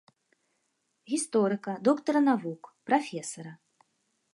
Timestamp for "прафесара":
2.89-3.53